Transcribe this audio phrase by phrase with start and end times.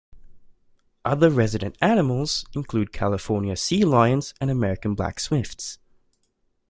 [1.05, 5.77] Other resident animals include California sea lions and American black swifts.